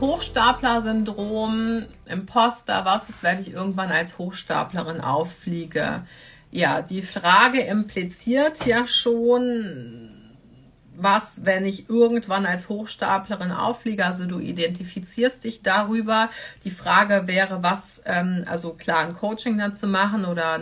Hochstapler-Syndrom, 0.00 1.86
Imposter, 2.06 2.84
was 2.84 3.08
ist, 3.08 3.22
wenn 3.22 3.40
ich 3.40 3.52
irgendwann 3.52 3.90
als 3.90 4.18
Hochstaplerin 4.18 5.00
auffliege? 5.00 6.06
Ja, 6.50 6.82
die 6.82 7.02
Frage 7.02 7.60
impliziert 7.62 8.66
ja 8.66 8.86
schon, 8.86 10.15
was, 10.98 11.44
wenn 11.44 11.64
ich 11.64 11.88
irgendwann 11.88 12.46
als 12.46 12.68
Hochstaplerin 12.68 13.52
auffliege, 13.52 14.04
also 14.04 14.26
du 14.26 14.38
identifizierst 14.38 15.44
dich 15.44 15.62
darüber. 15.62 16.30
Die 16.64 16.70
Frage 16.70 17.26
wäre, 17.26 17.62
was, 17.62 18.02
ähm, 18.06 18.44
also 18.48 18.74
klar, 18.74 19.00
ein 19.00 19.14
Coaching 19.14 19.58
dazu 19.58 19.86
machen 19.86 20.24
oder 20.24 20.60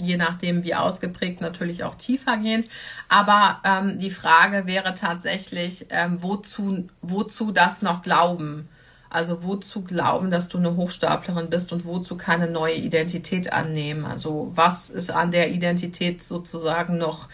je 0.00 0.16
nachdem, 0.16 0.64
wie 0.64 0.74
ausgeprägt, 0.74 1.40
natürlich 1.40 1.84
auch 1.84 1.94
tiefergehend. 1.94 2.68
Aber 3.08 3.60
ähm, 3.64 3.98
die 3.98 4.10
Frage 4.10 4.66
wäre 4.66 4.94
tatsächlich, 4.94 5.86
ähm, 5.90 6.18
wozu, 6.22 6.88
wozu 7.02 7.52
das 7.52 7.82
noch 7.82 8.02
glauben? 8.02 8.68
Also 9.10 9.42
wozu 9.42 9.82
glauben, 9.82 10.30
dass 10.30 10.48
du 10.48 10.58
eine 10.58 10.76
Hochstaplerin 10.76 11.48
bist 11.48 11.72
und 11.72 11.86
wozu 11.86 12.16
keine 12.16 12.50
neue 12.50 12.74
Identität 12.74 13.52
annehmen? 13.52 14.04
Also 14.04 14.52
was 14.54 14.90
ist 14.90 15.10
an 15.10 15.30
der 15.30 15.50
Identität 15.50 16.22
sozusagen 16.22 16.98
noch 16.98 17.28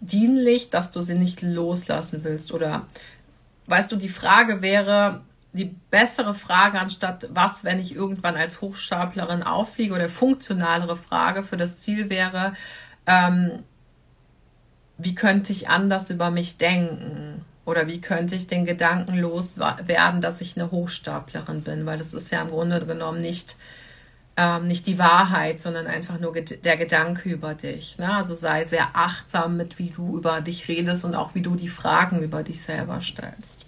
dienlich, 0.00 0.70
dass 0.70 0.90
du 0.90 1.00
sie 1.00 1.14
nicht 1.14 1.42
loslassen 1.42 2.24
willst? 2.24 2.52
Oder 2.52 2.86
weißt 3.66 3.92
du, 3.92 3.96
die 3.96 4.08
Frage 4.08 4.62
wäre, 4.62 5.20
die 5.52 5.74
bessere 5.90 6.34
Frage 6.34 6.78
anstatt 6.78 7.28
was, 7.32 7.64
wenn 7.64 7.80
ich 7.80 7.94
irgendwann 7.94 8.36
als 8.36 8.60
Hochstaplerin 8.60 9.42
auffliege 9.42 9.94
oder 9.94 10.08
funktionalere 10.08 10.96
Frage 10.96 11.42
für 11.42 11.56
das 11.56 11.78
Ziel 11.78 12.08
wäre, 12.10 12.54
ähm, 13.06 13.62
wie 14.98 15.14
könnte 15.14 15.52
ich 15.52 15.68
anders 15.68 16.10
über 16.10 16.30
mich 16.30 16.58
denken? 16.58 17.44
Oder 17.64 17.86
wie 17.86 18.00
könnte 18.00 18.34
ich 18.34 18.46
den 18.46 18.66
Gedanken 18.66 19.18
loswerden, 19.18 20.20
dass 20.20 20.40
ich 20.40 20.56
eine 20.56 20.70
Hochstaplerin 20.70 21.62
bin? 21.62 21.86
Weil 21.86 21.98
das 21.98 22.14
ist 22.14 22.30
ja 22.30 22.42
im 22.42 22.50
Grunde 22.50 22.84
genommen 22.84 23.20
nicht, 23.20 23.56
ähm, 24.40 24.68
nicht 24.68 24.86
die 24.86 24.98
Wahrheit, 24.98 25.60
sondern 25.60 25.86
einfach 25.86 26.18
nur 26.18 26.32
der 26.32 26.76
Gedanke 26.78 27.28
über 27.28 27.54
dich. 27.54 27.98
Ne? 27.98 28.10
Also 28.10 28.34
sei 28.34 28.64
sehr 28.64 28.88
achtsam 28.94 29.58
mit, 29.58 29.78
wie 29.78 29.90
du 29.90 30.16
über 30.16 30.40
dich 30.40 30.66
redest 30.66 31.04
und 31.04 31.14
auch 31.14 31.34
wie 31.34 31.42
du 31.42 31.56
die 31.56 31.68
Fragen 31.68 32.22
über 32.22 32.42
dich 32.42 32.62
selber 32.62 33.02
stellst. 33.02 33.66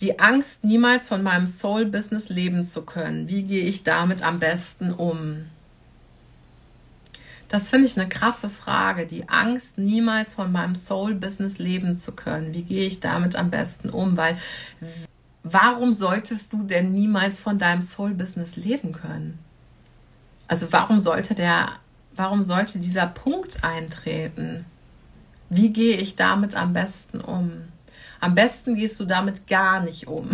Die 0.00 0.20
Angst, 0.20 0.62
niemals 0.62 1.08
von 1.08 1.24
meinem 1.24 1.48
Soul-Business 1.48 2.28
leben 2.28 2.64
zu 2.64 2.82
können. 2.82 3.28
Wie 3.28 3.42
gehe 3.42 3.64
ich 3.64 3.82
damit 3.82 4.22
am 4.22 4.38
besten 4.38 4.92
um? 4.92 5.46
Das 7.48 7.70
finde 7.70 7.86
ich 7.86 7.98
eine 7.98 8.08
krasse 8.08 8.50
Frage. 8.50 9.06
Die 9.06 9.28
Angst, 9.28 9.78
niemals 9.78 10.32
von 10.32 10.52
meinem 10.52 10.76
Soul-Business 10.76 11.58
leben 11.58 11.96
zu 11.96 12.12
können. 12.12 12.54
Wie 12.54 12.62
gehe 12.62 12.86
ich 12.86 13.00
damit 13.00 13.34
am 13.34 13.50
besten 13.50 13.90
um? 13.90 14.16
Weil 14.16 14.36
warum 15.44 15.92
solltest 15.92 16.52
du 16.52 16.64
denn 16.64 16.90
niemals 16.90 17.38
von 17.38 17.58
deinem 17.58 17.82
Soul-Business 17.82 18.56
leben 18.56 18.92
können? 18.92 19.38
Also 20.48 20.72
warum 20.72 21.00
sollte 21.00 21.34
der, 21.34 21.68
warum 22.16 22.42
sollte 22.42 22.78
dieser 22.78 23.06
Punkt 23.06 23.62
eintreten? 23.62 24.64
Wie 25.50 25.72
gehe 25.72 25.96
ich 25.98 26.16
damit 26.16 26.56
am 26.56 26.72
besten 26.72 27.20
um? 27.20 27.52
Am 28.20 28.34
besten 28.34 28.74
gehst 28.74 28.98
du 28.98 29.04
damit 29.04 29.46
gar 29.46 29.80
nicht 29.80 30.06
um. 30.08 30.30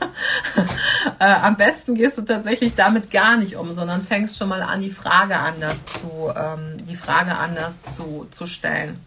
äh, 1.18 1.24
am 1.24 1.56
besten 1.56 1.94
gehst 1.94 2.16
du 2.16 2.22
tatsächlich 2.22 2.74
damit 2.74 3.10
gar 3.10 3.36
nicht 3.36 3.56
um, 3.56 3.72
sondern 3.72 4.02
fängst 4.02 4.38
schon 4.38 4.48
mal 4.48 4.62
an, 4.62 4.80
die 4.80 4.90
Frage 4.90 5.36
anders 5.36 5.76
zu, 5.86 6.32
ähm, 6.34 6.86
die 6.86 6.96
Frage 6.96 7.36
anders 7.36 7.82
zu, 7.82 8.26
zu 8.30 8.46
stellen. 8.46 8.98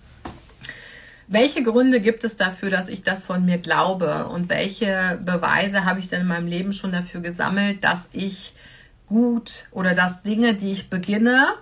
Welche 1.32 1.64
Gründe 1.64 2.02
gibt 2.02 2.26
es 2.26 2.36
dafür, 2.36 2.70
dass 2.70 2.90
ich 2.90 3.04
das 3.04 3.24
von 3.24 3.46
mir 3.46 3.58
glaube? 3.58 4.26
Und 4.28 4.50
welche 4.50 5.18
Beweise 5.24 5.86
habe 5.86 6.02
ich 6.02 6.10
denn 6.10 6.22
in 6.22 6.28
meinem 6.28 6.48
Leben 6.48 6.74
schon 6.74 6.92
dafür 6.92 7.22
gesammelt, 7.22 7.86
dass 7.86 8.10
ich 8.12 8.54
gut 9.08 9.68
oder 9.72 9.96
dass 9.96 10.24
Dinge, 10.24 10.56
die 10.56 10.74
ich 10.74 10.90
beginne, 10.90 11.54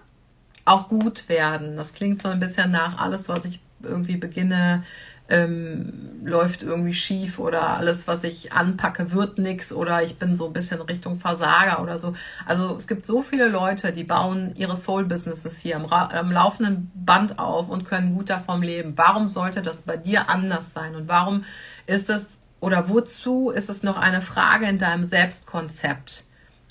auch 0.66 0.88
gut 0.88 1.30
werden? 1.30 1.78
Das 1.78 1.94
klingt 1.94 2.20
so 2.20 2.30
ein 2.30 2.40
bisschen 2.40 2.72
nach 2.72 2.98
alles, 2.98 3.30
was 3.30 3.46
ich 3.46 3.60
irgendwie 3.84 4.18
beginne, 4.18 4.84
ähm, 5.30 6.10
läuft 6.24 6.64
irgendwie 6.64 6.94
schief 6.94 7.40
oder 7.40 7.78
alles, 7.78 8.08
was 8.08 8.24
ich 8.24 8.52
anpacke, 8.52 9.12
wird 9.12 9.38
nix 9.38 9.72
oder 9.72 10.02
ich 10.04 10.18
bin 10.18 10.36
so 10.36 10.48
ein 10.48 10.54
bisschen 10.54 10.82
Richtung 10.82 11.18
Versager 11.18 11.82
oder 11.82 12.00
so. 12.00 12.14
Also 12.46 12.76
es 12.76 12.88
gibt 12.88 13.06
so 13.06 13.22
viele 13.22 13.48
Leute, 13.48 13.94
die 13.94 14.04
bauen 14.04 14.54
ihre 14.56 14.76
Soul-Businesses 14.76 15.60
hier 15.60 15.78
am, 15.78 15.86
am 15.86 16.32
laufenden 16.32 16.92
Band 16.96 17.40
auf 17.40 17.70
und 17.70 17.86
können 17.86 18.16
gut 18.16 18.30
davon 18.30 18.62
leben. 18.62 18.94
Warum 18.96 19.30
sollte 19.30 19.62
das 19.62 19.84
bei 19.84 19.98
dir 19.98 20.30
anders 20.30 20.74
sein? 20.74 20.96
Und 20.96 21.08
warum 21.08 21.44
ist 21.86 22.10
es 22.10 22.40
oder 22.60 22.90
wozu 22.90 23.52
ist 23.52 23.70
es 23.70 23.84
noch 23.84 23.98
eine 23.98 24.22
Frage 24.22 24.66
in 24.66 24.80
deinem 24.80 25.06
Selbstkonzept? 25.06 26.26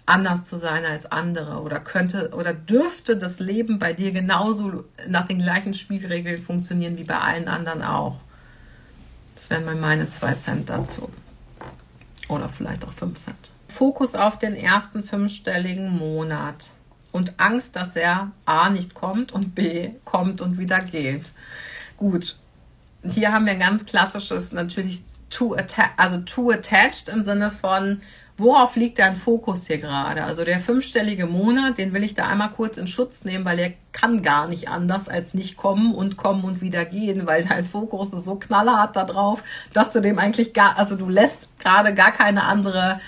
anders 0.09 0.47
zu 0.47 0.57
sein 0.57 0.87
als 0.87 1.13
andere 1.13 1.61
oder 1.61 1.81
könnte 1.81 2.31
oder 2.33 2.55
dürfte 2.55 3.19
das 3.19 3.41
Leben 3.41 3.79
bei 3.79 3.93
dir 3.93 4.11
genauso 4.11 4.85
nach 5.07 5.27
den 5.27 5.39
gleichen 5.39 5.75
Spielregeln 5.75 6.41
funktionieren 6.41 6.97
wie 6.97 7.05
bei 7.05 7.19
allen 7.19 7.47
anderen 7.47 7.83
auch. 7.83 8.19
Das 9.39 9.51
wären 9.51 9.65
mal 9.65 9.77
meine 9.77 10.11
zwei 10.11 10.35
Cent 10.35 10.69
dazu. 10.69 11.13
Oder 12.29 12.49
vielleicht 12.49 12.85
auch 12.85 12.93
fünf 12.93 13.19
Cent. 13.19 13.53
Fokus 13.69 14.17
auf 14.17 14.37
den 14.37 14.57
ersten 14.57 15.05
fünfstelligen 15.05 15.97
Monat. 15.97 16.73
Und 17.13 17.39
Angst, 17.39 17.77
dass 17.77 17.95
er 17.95 18.33
A 18.47 18.69
nicht 18.69 18.95
kommt 18.95 19.31
und 19.31 19.55
B 19.55 19.91
kommt 20.05 20.41
und 20.41 20.59
wieder 20.59 20.81
geht. 20.81 21.31
Gut. 21.97 22.37
Hier 23.05 23.33
haben 23.33 23.47
wir 23.47 23.53
ein 23.53 23.61
ganz 23.61 23.87
klassisches 23.87 24.51
natürlich 24.51 25.05
too, 25.31 25.55
atta 25.55 25.85
also 25.97 26.19
too 26.19 26.51
attached 26.51 27.09
im 27.09 27.23
Sinne 27.23 27.53
von 27.53 28.01
worauf 28.39 28.77
liegt 28.77 29.01
dein 29.01 29.17
Fokus 29.17 29.67
hier 29.67 29.79
gerade? 29.79 30.25
Also 30.25 30.45
der 30.45 30.61
fünfstellige 30.61 31.27
Monat, 31.27 31.77
den 31.77 31.93
will 31.93 32.05
ich 32.05 32.15
da 32.15 32.27
einmal 32.29 32.51
kurz 32.51 32.79
in 32.79 32.87
Schutz 32.87 33.25
nehmen, 33.25 33.45
weil 33.45 33.59
er 33.59 33.73
kann 33.93 34.23
gar 34.23 34.47
nicht 34.47 34.69
anders 34.69 35.09
als 35.09 35.35
nicht 35.35 35.57
kommen 35.57 35.93
und 35.93 36.17
kommen 36.17 36.45
und 36.45 36.61
wieder 36.61 36.85
gehen, 36.85 37.27
weil 37.27 37.45
dein 37.45 37.65
Fokus 37.65 38.13
ist 38.13 38.25
so 38.25 38.37
knallhart 38.37 38.95
da 38.95 39.05
drauf, 39.05 39.43
dass 39.73 39.91
du 39.91 40.01
dem 40.01 40.19
eigentlich 40.21 40.55
gar, 40.55 40.79
also 40.79 40.97
du 40.97 41.09
lässt 41.09 41.49
gerade 41.59 41.93
gar 41.93 42.13
keine 42.13 42.45
andere, 42.45 43.01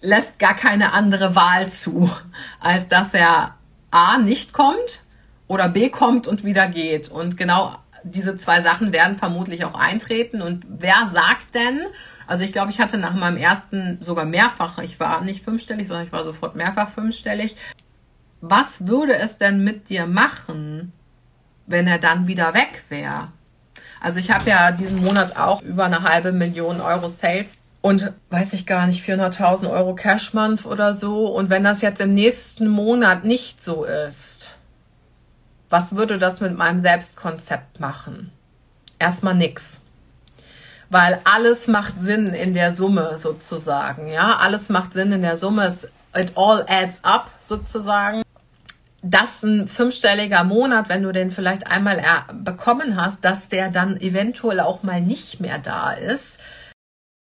lässt 0.00 0.38
gar 0.40 0.54
keine 0.54 0.92
andere 0.92 1.36
Wahl 1.36 1.68
zu, 1.68 2.10
als 2.60 2.88
dass 2.88 3.14
er 3.14 3.54
A 3.92 4.18
nicht 4.18 4.52
kommt 4.52 5.02
oder 5.46 5.68
B 5.68 5.90
kommt 5.90 6.26
und 6.26 6.44
wieder 6.44 6.66
geht. 6.66 7.08
Und 7.08 7.36
genau 7.36 7.76
diese 8.02 8.36
zwei 8.36 8.62
Sachen 8.62 8.92
werden 8.92 9.16
vermutlich 9.16 9.64
auch 9.64 9.78
eintreten. 9.78 10.42
Und 10.42 10.64
wer 10.68 11.10
sagt 11.12 11.54
denn, 11.54 11.80
also 12.26 12.42
ich 12.44 12.52
glaube, 12.52 12.70
ich 12.70 12.80
hatte 12.80 12.98
nach 12.98 13.14
meinem 13.14 13.36
ersten 13.36 13.98
sogar 14.00 14.24
mehrfach, 14.24 14.78
ich 14.78 14.98
war 14.98 15.20
nicht 15.22 15.44
fünfstellig, 15.44 15.86
sondern 15.86 16.06
ich 16.06 16.12
war 16.12 16.24
sofort 16.24 16.56
mehrfach 16.56 16.88
fünfstellig. 16.88 17.56
Was 18.40 18.86
würde 18.86 19.16
es 19.16 19.38
denn 19.38 19.62
mit 19.62 19.88
dir 19.88 20.06
machen, 20.06 20.92
wenn 21.66 21.86
er 21.86 21.98
dann 21.98 22.26
wieder 22.26 22.54
weg 22.54 22.84
wäre? 22.88 23.28
Also 24.00 24.18
ich 24.18 24.30
habe 24.30 24.50
ja 24.50 24.72
diesen 24.72 25.02
Monat 25.02 25.36
auch 25.36 25.62
über 25.62 25.86
eine 25.86 26.02
halbe 26.02 26.32
Million 26.32 26.80
Euro 26.80 27.08
Sales 27.08 27.52
und 27.80 28.12
weiß 28.30 28.52
ich 28.52 28.66
gar 28.66 28.86
nicht, 28.86 29.08
400.000 29.08 29.70
Euro 29.70 29.94
Cash 29.94 30.34
Month 30.34 30.66
oder 30.66 30.94
so. 30.94 31.26
Und 31.28 31.50
wenn 31.50 31.64
das 31.64 31.82
jetzt 31.82 32.00
im 32.00 32.14
nächsten 32.14 32.68
Monat 32.68 33.24
nicht 33.24 33.64
so 33.64 33.84
ist, 33.84 34.50
was 35.68 35.96
würde 35.96 36.18
das 36.18 36.40
mit 36.40 36.56
meinem 36.56 36.82
Selbstkonzept 36.82 37.80
machen? 37.80 38.32
Erstmal 38.98 39.34
nix 39.34 39.80
weil 40.90 41.20
alles 41.24 41.66
macht 41.66 42.00
Sinn 42.00 42.28
in 42.28 42.54
der 42.54 42.74
Summe 42.74 43.18
sozusagen. 43.18 44.08
Ja, 44.08 44.36
alles 44.36 44.68
macht 44.68 44.92
Sinn 44.94 45.12
in 45.12 45.22
der 45.22 45.36
Summe. 45.36 45.74
It 46.14 46.32
all 46.36 46.64
adds 46.68 47.04
up 47.04 47.30
sozusagen. 47.40 48.22
dass 49.02 49.42
ein 49.42 49.68
fünfstelliger 49.68 50.42
Monat, 50.44 50.88
wenn 50.88 51.02
du 51.02 51.12
den 51.12 51.30
vielleicht 51.30 51.66
einmal 51.66 52.02
bekommen 52.32 52.96
hast, 52.96 53.24
dass 53.24 53.48
der 53.48 53.70
dann 53.70 53.96
eventuell 54.00 54.60
auch 54.60 54.82
mal 54.82 55.00
nicht 55.00 55.40
mehr 55.40 55.58
da 55.58 55.92
ist. 55.92 56.40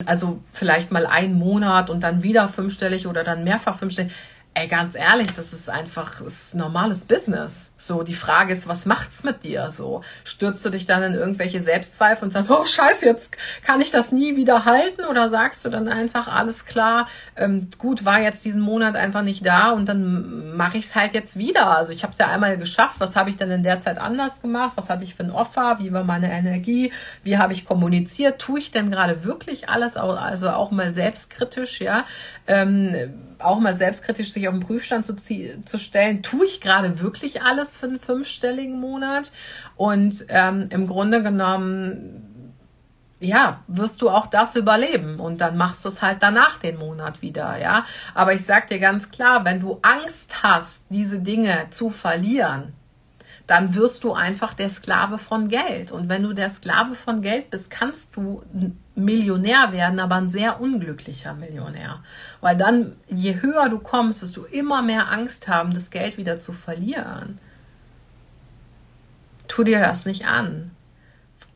Also 0.06 0.40
vielleicht 0.52 0.90
mal 0.90 1.06
einen 1.06 1.34
Monat 1.34 1.90
und 1.90 2.00
dann 2.00 2.22
wieder 2.22 2.49
fünfstellig 2.49 3.06
oder 3.06 3.25
dann 3.25 3.44
mehrfach 3.44 3.78
fünfstellig 3.78 4.12
Ey, 4.56 4.69
ganz 4.69 4.95
ehrlich, 4.95 5.27
das 5.35 5.53
ist 5.53 5.69
einfach 5.69 6.21
ist 6.21 6.55
normales 6.55 7.06
Business. 7.06 7.73
So, 7.77 8.05
die 8.05 8.15
Frage 8.15 8.53
ist, 8.53 8.69
was 8.69 8.87
macht's 8.87 9.25
mit 9.25 9.43
dir? 9.43 9.69
So, 9.73 10.03
stürzt 10.23 10.65
du 10.65 10.71
dich 10.71 10.87
dann 10.87 11.03
in 11.03 11.15
irgendwelche 11.15 11.61
Selbstzweifel 11.61 12.27
und 12.27 12.31
sagst, 12.31 12.53
oh 12.53 12.65
Scheiße, 12.65 13.05
jetzt 13.05 13.37
kann 13.65 13.81
ich 13.81 13.91
das 13.91 14.12
nie 14.12 14.37
wieder 14.37 14.65
halten? 14.65 15.06
Oder 15.11 15.29
sagst 15.29 15.65
du 15.65 15.71
dann 15.71 15.89
einfach, 15.89 16.29
alles 16.29 16.67
klar, 16.67 17.09
ähm, 17.35 17.69
gut, 17.79 18.05
war 18.05 18.21
jetzt 18.21 18.45
diesen 18.45 18.61
Monat 18.61 18.95
einfach 18.95 19.23
nicht 19.23 19.45
da 19.45 19.71
und 19.71 19.89
dann 19.89 20.57
mache 20.57 20.79
ich 20.79 20.87
es 20.87 20.95
halt 20.95 21.15
jetzt 21.15 21.37
wieder. 21.37 21.77
Also 21.77 21.91
ich 21.91 22.05
habe 22.05 22.12
es 22.12 22.19
ja 22.19 22.29
einmal 22.29 22.57
geschafft. 22.57 23.00
Was 23.00 23.17
habe 23.17 23.31
ich 23.31 23.37
denn 23.37 23.50
in 23.50 23.65
der 23.65 23.81
Zeit 23.81 23.99
anders 23.99 24.41
gemacht? 24.41 24.75
Was 24.77 24.89
hatte 24.89 25.03
ich 25.03 25.17
für 25.17 25.25
ein 25.25 25.33
Offer? 25.33 25.79
Wie 25.81 25.93
war 25.93 26.05
meine 26.05 26.31
Energie? 26.31 26.93
Wie 27.25 27.39
habe 27.39 27.55
ich 27.55 27.65
kommuniziert? 27.65 28.41
Tue 28.41 28.61
ich 28.61 28.71
denn 28.71 28.93
gerade 28.93 29.25
wirklich 29.25 29.69
alles? 29.69 29.97
Also 29.97 30.50
auch 30.50 30.71
mal 30.71 30.95
selbstkritisch, 30.95 31.81
ja. 31.81 32.05
Ähm, 32.47 33.34
auch 33.44 33.61
mal 33.61 33.76
selbstkritisch 33.76 34.32
sich 34.32 34.49
auf 34.49 34.55
den 34.55 34.61
Prüfstand 34.61 35.06
zu, 35.06 35.14
zu 35.17 35.79
stellen, 35.79 36.23
tue 36.23 36.46
ich 36.46 36.61
gerade 36.61 37.00
wirklich 37.00 37.43
alles 37.43 37.76
für 37.76 37.87
einen 37.87 38.00
fünfstelligen 38.00 38.81
Monat? 38.81 39.32
Und 39.76 40.25
ähm, 40.29 40.69
im 40.70 40.87
Grunde 40.87 41.23
genommen 41.23 42.35
ja, 43.20 43.62
wirst 43.67 44.02
du 44.02 44.11
auch 44.11 44.26
das 44.26 44.55
überleben 44.56 45.19
und 45.19 45.41
dann 45.41 45.56
machst 45.56 45.85
du 45.85 45.88
es 45.88 46.02
halt 46.02 46.19
danach 46.20 46.58
den 46.58 46.76
Monat 46.76 47.23
wieder, 47.23 47.58
ja. 47.58 47.87
Aber 48.14 48.35
ich 48.35 48.44
sag 48.44 48.69
dir 48.69 48.79
ganz 48.79 49.11
klar, 49.11 49.44
wenn 49.44 49.61
du 49.61 49.79
Angst 49.82 50.43
hast, 50.43 50.82
diese 50.90 51.20
Dinge 51.20 51.67
zu 51.70 51.90
verlieren, 51.90 52.75
dann 53.47 53.75
wirst 53.75 54.05
du 54.05 54.14
einfach 54.14 54.55
der 54.55 54.69
Sklave 54.69 55.19
von 55.19 55.49
Geld. 55.49 55.93
Und 55.93 56.08
wenn 56.08 56.23
du 56.23 56.32
der 56.32 56.50
Sklave 56.50 56.94
von 56.94 57.20
Geld 57.20 57.50
bist, 57.50 57.70
kannst 57.70 58.17
du 58.17 58.43
Millionär 58.94 59.73
werden, 59.73 59.99
aber 59.99 60.17
ein 60.17 60.29
sehr 60.29 60.61
unglücklicher 60.61 61.35
Millionär. 61.35 62.02
Weil 62.41 62.56
dann, 62.56 62.96
je 63.08 63.41
höher 63.41 63.69
du 63.69 63.79
kommst, 63.79 64.23
wirst 64.23 64.37
du 64.37 64.44
immer 64.44 64.82
mehr 64.82 65.11
Angst 65.11 65.49
haben, 65.49 65.75
das 65.75 65.91
Geld 65.91 66.17
wieder 66.17 66.38
zu 66.38 66.52
verlieren. 66.52 67.38
Tu 69.49 69.64
dir 69.64 69.81
das 69.81 70.05
nicht 70.05 70.26
an. 70.26 70.70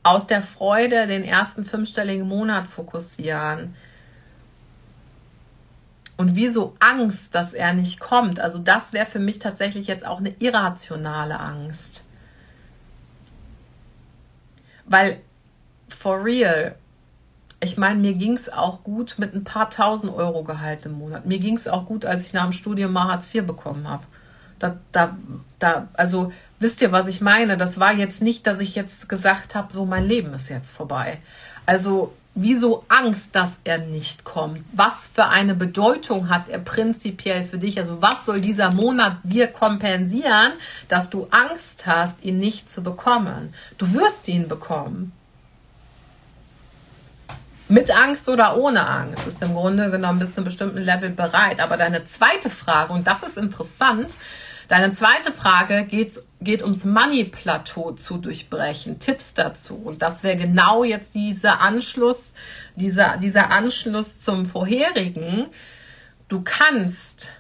Aus 0.03 0.27
der 0.27 0.43
Freude 0.43 1.07
den 1.07 1.25
ersten 1.25 1.65
fünfstelligen 1.65 2.27
Monat 2.27 2.67
fokussieren 2.67 3.75
und 6.19 6.35
wieso 6.35 6.75
Angst, 6.81 7.35
dass 7.37 7.55
er 7.55 7.73
nicht 7.73 8.01
kommt. 8.01 8.41
Also 8.41 8.59
das 8.59 8.93
wäre 8.93 9.07
für 9.07 9.21
mich 9.21 9.39
tatsächlich 9.39 9.87
jetzt 9.87 10.05
auch 10.05 10.19
eine 10.19 10.35
irrationale 10.41 11.39
Angst. 11.39 12.05
Weil, 14.85 15.21
for 15.89 16.25
real, 16.25 16.75
ich 17.61 17.77
meine, 17.77 18.01
mir 18.01 18.15
ging 18.15 18.35
es 18.35 18.49
auch 18.53 18.85
gut 18.85 19.17
mit 19.19 19.35
ein 19.35 19.45
paar 19.45 19.71
tausend 19.71 20.15
Euro 20.15 20.45
Gehalt 20.45 20.87
im 20.87 20.93
Monat. 20.93 21.27
Mir 21.27 21.39
ging 21.39 21.57
es 21.57 21.67
auch 21.67 21.87
gut, 21.87 22.05
als 22.05 22.23
ich 22.25 22.33
nach 22.33 22.45
dem 22.45 22.53
Studium 22.53 22.93
mal 22.93 23.09
Hartz 23.09 23.35
IV 23.35 23.45
bekommen 23.45 23.89
habe. 23.89 24.05
Da, 24.59 24.77
da, 24.93 25.17
da, 25.59 25.89
also 25.95 26.33
wisst 26.61 26.83
ihr, 26.83 26.93
was 26.93 27.09
ich 27.09 27.21
meine? 27.21 27.57
Das 27.57 27.81
war 27.81 27.93
jetzt 27.93 28.23
nicht, 28.23 28.47
dass 28.47 28.61
ich 28.61 28.75
jetzt 28.75 29.09
gesagt 29.09 29.55
habe, 29.55 29.73
so 29.73 29.87
mein 29.87 30.07
Leben 30.07 30.33
ist 30.35 30.49
jetzt 30.49 30.71
vorbei. 30.71 31.19
Also 31.67 32.13
Wieso 32.41 32.85
Angst, 32.87 33.31
dass 33.33 33.59
er 33.65 33.79
nicht 33.79 34.23
kommt? 34.23 34.61
Was 34.73 35.11
für 35.13 35.25
eine 35.25 35.57
Bedeutung 35.57 36.29
hat 36.29 36.49
er 36.49 36.61
prinzipiell 36.61 37.43
für 37.43 37.59
dich? 37.59 37.81
Also 37.81 38.01
was 38.01 38.27
soll 38.27 38.41
dieser 38.41 38.73
Monat 38.73 39.17
dir 39.25 39.49
kompensieren, 39.49 40.53
dass 40.87 41.11
du 41.11 41.27
Angst 41.33 41.89
hast, 41.89 42.23
ihn 42.23 42.39
nicht 42.39 42.71
zu 42.71 42.85
bekommen? 42.85 43.53
Du 43.77 43.93
wirst 43.93 44.29
ihn 44.29 44.47
bekommen. 44.47 45.11
Mit 47.69 47.91
Angst 47.91 48.29
oder 48.29 48.57
ohne 48.57 48.87
Angst 48.87 49.27
ist 49.27 49.43
im 49.43 49.55
Grunde 49.55 49.91
genommen 49.91 50.19
bis 50.19 50.33
zu 50.33 50.39
einem 50.39 50.47
bestimmten 50.47 50.79
Level 50.79 51.11
bereit. 51.11 51.61
Aber 51.61 51.77
deine 51.77 52.05
zweite 52.05 52.49
Frage, 52.49 52.93
und 52.93 53.07
das 53.07 53.23
ist 53.23 53.37
interessant, 53.37 54.17
Deine 54.69 54.93
zweite 54.93 55.33
Frage 55.33 55.85
geht, 55.85 56.21
geht 56.43 56.63
ums 56.63 56.85
Money-Plateau 56.85 57.93
zu 57.93 58.19
durchbrechen. 58.19 59.01
Tipps 59.01 59.33
dazu. 59.33 59.77
Und 59.77 60.03
das 60.03 60.23
wäre 60.23 60.37
genau 60.37 60.85
jetzt 60.85 61.15
dieser 61.15 61.63
Anschluss, 61.63 62.35
dieser, 62.77 63.17
dieser 63.17 63.51
Anschluss 63.51 64.19
zum 64.21 64.45
vorherigen. 64.45 65.47
Du 66.29 66.43
kannst 66.43 67.31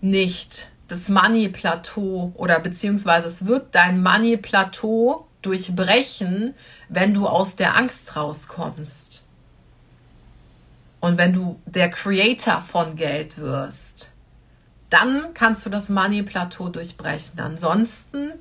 nicht 0.00 0.68
das 0.88 1.10
Money-Plateau 1.10 2.32
oder 2.34 2.60
beziehungsweise 2.60 3.28
es 3.28 3.44
wird 3.44 3.74
dein 3.74 4.02
Money-Plateau 4.02 5.28
durchbrechen, 5.42 6.54
wenn 6.88 7.12
du 7.12 7.26
aus 7.26 7.56
der 7.56 7.76
Angst 7.76 8.16
rauskommst. 8.16 9.27
Und 11.00 11.18
wenn 11.18 11.32
du 11.32 11.60
der 11.66 11.90
Creator 11.90 12.60
von 12.60 12.96
Geld 12.96 13.38
wirst 13.38 14.12
dann 14.90 15.34
kannst 15.34 15.66
du 15.66 15.70
das 15.70 15.88
Money-Plateau 15.88 16.68
durchbrechen. 16.68 17.38
Ansonsten 17.40 18.32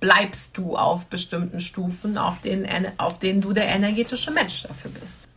bleibst 0.00 0.56
du 0.56 0.76
auf 0.76 1.06
bestimmten 1.06 1.60
Stufen, 1.60 2.18
auf 2.18 2.40
denen, 2.40 2.86
auf 2.98 3.18
denen 3.18 3.40
du 3.40 3.52
der 3.52 3.66
energetische 3.68 4.30
Mensch 4.30 4.62
dafür 4.62 4.90
bist. 4.90 5.28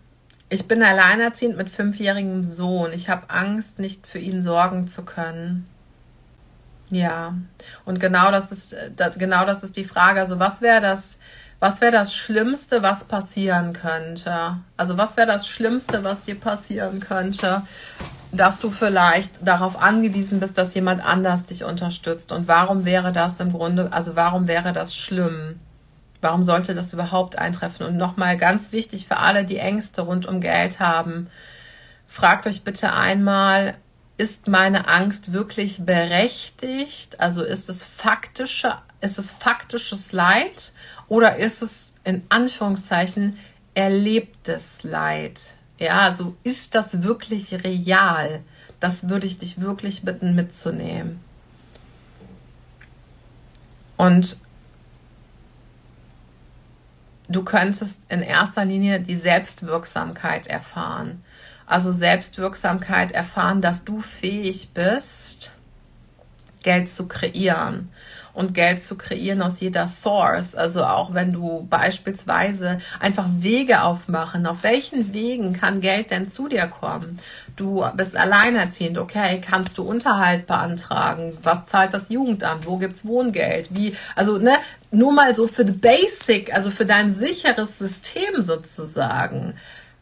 Ich 0.50 0.68
bin 0.68 0.81
alleinerziehend 0.81 1.57
mit 1.57 1.69
fünfjährigem 1.69 2.44
Sohn. 2.44 2.92
Ich 2.94 3.10
habe 3.10 3.30
Angst, 3.30 3.80
nicht 3.80 4.07
für 4.07 4.19
ihn 4.19 4.44
sorgen 4.44 4.88
zu 4.88 5.04
können. 5.04 5.68
Ja, 6.90 7.36
und 7.86 8.00
genau 8.00 8.31
das 8.31 8.51
ist, 8.51 8.75
genau 9.18 9.46
das 9.46 9.62
ist 9.62 9.78
die 9.78 9.84
Frage. 9.84 10.19
Also 10.19 10.40
was 10.40 10.62
wäre 10.62 10.81
das, 10.81 11.19
was 11.60 11.82
wäre 11.82 11.92
das 11.92 12.16
Schlimmste, 12.16 12.84
was 12.84 13.04
passieren 13.04 13.74
könnte? 13.74 14.58
Also 14.78 14.98
was 14.98 15.18
wäre 15.18 15.28
das 15.28 15.48
Schlimmste, 15.48 16.04
was 16.04 16.22
dir 16.22 16.40
passieren 16.40 17.00
könnte, 17.00 17.64
dass 18.32 18.60
du 18.60 18.70
vielleicht 18.70 19.46
darauf 19.46 19.82
angewiesen 19.82 20.40
bist, 20.40 20.58
dass 20.58 20.74
jemand 20.74 21.04
anders 21.04 21.46
dich 21.46 21.64
unterstützt. 21.64 22.32
Und 22.32 22.48
warum 22.48 22.86
wäre 22.86 23.12
das 23.12 23.40
im 23.40 23.52
Grunde, 23.52 23.92
also 23.92 24.16
warum 24.16 24.48
wäre 24.48 24.72
das 24.72 24.96
schlimm? 24.96 25.60
Warum 26.22 26.44
sollte 26.44 26.76
das 26.76 26.94
überhaupt 26.94 27.38
eintreffen? 27.38 27.86
Und 27.86 27.98
nochmal 27.98 28.38
ganz 28.38 28.72
wichtig 28.72 29.08
für 29.08 29.18
alle, 29.18 29.46
die 29.46 29.58
Ängste 29.58 30.02
rund 30.02 30.26
um 30.26 30.42
Geld 30.42 30.80
haben, 30.80 31.28
fragt 32.08 32.46
euch 32.46 32.64
bitte 32.64 32.94
einmal, 32.94 33.76
ist 34.18 34.48
meine 34.48 34.90
Angst 34.90 35.32
wirklich 35.32 35.86
berechtigt? 35.86 37.20
Also 37.22 37.42
ist 37.42 37.70
es 37.70 37.84
faktische, 37.84 38.76
ist 39.02 39.18
es 39.18 39.32
faktisches 39.32 40.12
Leid 40.12 40.74
oder 41.10 41.38
ist 41.38 41.62
es 41.63 41.94
in 42.04 42.24
Anführungszeichen 42.30 43.38
erlebtes 43.74 44.84
Leid? 44.84 45.56
Ja, 45.80 46.01
also 46.01 46.36
ist 46.44 46.75
das 46.75 47.01
wirklich 47.04 47.51
real? 47.63 48.42
Das 48.80 49.10
würde 49.10 49.25
ich 49.28 49.39
dich 49.39 49.60
wirklich 49.60 50.04
bitten 50.04 50.36
mitzunehmen. 50.36 51.20
Und 53.98 54.39
du 57.28 57.44
könntest 57.44 58.01
in 58.10 58.22
erster 58.22 58.63
Linie 58.63 59.01
die 59.01 59.18
Selbstwirksamkeit 59.18 60.48
erfahren. 60.48 61.24
Also 61.66 61.92
Selbstwirksamkeit 61.92 63.12
erfahren, 63.12 63.62
dass 63.62 63.84
du 63.84 64.00
fähig 64.00 64.70
bist, 64.74 65.51
Geld 66.63 66.89
zu 66.89 67.08
kreieren 67.08 67.89
und 68.39 68.53
Geld 68.53 68.81
zu 68.81 68.96
kreieren 68.96 69.41
aus 69.41 69.60
jeder 69.60 69.89
Source. 69.89 70.55
Also 70.55 70.86
auch 70.86 71.13
wenn 71.13 71.34
du 71.34 71.67
beispielsweise 71.69 72.77
einfach 73.01 73.25
Wege 73.39 73.84
aufmachen, 73.84 74.48
auf 74.48 74.63
welchen 74.63 75.13
Wegen 75.13 75.51
kann 75.51 75.81
Geld 75.81 76.10
denn 76.10 76.31
zu 76.31 76.48
dir 76.48 76.67
kommen? 76.67 77.19
Du 77.58 77.86
bist 77.96 78.15
alleinerziehend, 78.15 78.98
okay, 78.98 79.41
kannst 79.46 79.77
du 79.77 79.84
Unterhalt 79.84 80.48
beantragen? 80.48 81.38
Was 81.43 81.65
zahlt 81.65 81.93
das 81.93 82.08
Jugendamt? 82.08 82.65
Wo 82.65 82.77
gibt's 82.77 83.03
Wohngeld? 83.03 83.75
Wie, 83.75 83.98
also, 84.15 84.38
ne, 84.38 84.53
nur 84.89 85.12
mal 85.12 85.36
so 85.36 85.50
für 85.50 85.65
the 85.65 85.74
basic, 85.74 86.55
also 86.55 86.72
für 86.72 86.86
dein 86.86 87.13
sicheres 87.13 87.77
System 87.77 88.41
sozusagen 88.41 89.55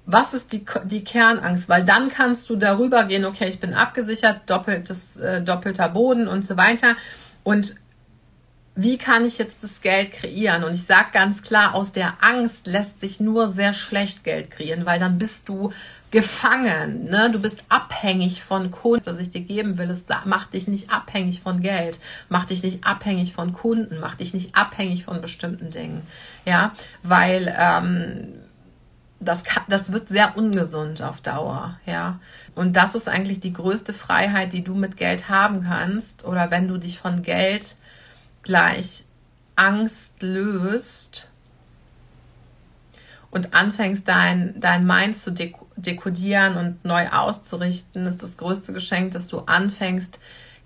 was 0.09 0.33
ist 0.33 0.53
die, 0.53 0.63
die 0.85 1.03
Kernangst? 1.03 1.67
Weil 1.67 1.83
dann 1.83 2.09
kannst 2.09 2.49
du 2.49 2.55
darüber 2.55 3.03
gehen, 3.03 3.25
okay, 3.25 3.49
ich 3.49 3.59
bin 3.59 3.73
abgesichert, 3.73 4.49
doppeltes, 4.49 5.17
äh, 5.17 5.41
doppelter 5.41 5.89
Boden 5.89 6.29
und 6.29 6.45
so 6.45 6.55
weiter. 6.55 6.95
Und 7.43 7.75
wie 8.77 8.99
kann 8.99 9.25
ich 9.25 9.39
jetzt 9.39 9.63
das 9.63 9.81
Geld 9.81 10.13
kreieren? 10.13 10.63
Und 10.63 10.73
ich 10.73 10.83
sage 10.83 11.07
ganz 11.11 11.41
klar, 11.41 11.73
aus 11.73 11.91
der 11.91 12.13
Angst 12.21 12.67
lässt 12.67 13.01
sich 13.01 13.19
nur 13.19 13.49
sehr 13.49 13.73
schlecht 13.73 14.23
Geld 14.23 14.51
kreieren, 14.51 14.85
weil 14.85 14.99
dann 14.99 15.17
bist 15.17 15.49
du 15.49 15.73
gefangen. 16.11 17.05
Ne? 17.05 17.31
Du 17.31 17.41
bist 17.41 17.63
abhängig 17.69 18.43
von 18.43 18.69
Kunst, 18.69 19.07
das 19.07 19.19
ich 19.19 19.31
dir 19.31 19.41
geben 19.41 19.79
will. 19.79 19.89
Es 19.89 20.05
macht 20.25 20.53
dich 20.53 20.67
nicht 20.67 20.91
abhängig 20.91 21.41
von 21.41 21.61
Geld, 21.61 21.99
macht 22.29 22.51
dich 22.51 22.61
nicht 22.61 22.85
abhängig 22.85 23.33
von 23.33 23.51
Kunden, 23.51 23.99
macht 23.99 24.19
dich 24.19 24.35
nicht 24.35 24.55
abhängig 24.55 25.05
von 25.05 25.21
bestimmten 25.21 25.71
Dingen. 25.71 26.03
Ja, 26.45 26.73
weil 27.01 27.53
ähm, 27.59 28.33
das, 29.19 29.43
kann, 29.43 29.63
das 29.69 29.91
wird 29.91 30.07
sehr 30.07 30.37
ungesund 30.37 31.01
auf 31.01 31.19
Dauer, 31.21 31.79
ja. 31.87 32.19
Und 32.53 32.73
das 32.73 32.93
ist 32.93 33.09
eigentlich 33.09 33.39
die 33.39 33.53
größte 33.53 33.91
Freiheit, 33.91 34.53
die 34.53 34.63
du 34.63 34.75
mit 34.75 34.97
Geld 34.97 35.29
haben 35.29 35.63
kannst. 35.63 36.25
Oder 36.25 36.51
wenn 36.51 36.67
du 36.67 36.77
dich 36.77 36.99
von 36.99 37.23
Geld 37.23 37.75
gleich 38.47 39.03
Angst 39.57 40.21
löst 40.21 41.27
und 43.29 43.53
anfängst, 43.53 44.07
dein, 44.07 44.59
dein 44.59 44.87
Mind 44.87 45.17
zu 45.17 45.31
dekodieren 45.75 46.55
und 46.55 46.85
neu 46.85 47.09
auszurichten, 47.09 48.07
ist 48.07 48.23
das 48.23 48.37
größte 48.37 48.71
Geschenk, 48.71 49.11
dass 49.11 49.27
du 49.27 49.39
anfängst, 49.39 50.19